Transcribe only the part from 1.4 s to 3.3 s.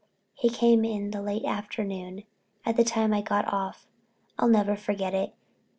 afternoon, at the time I